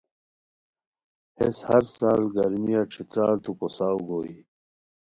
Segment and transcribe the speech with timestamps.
[1.37, 4.35] ہیس ہرسال گرمیہ ݯھترارتو کوساؤ گوئے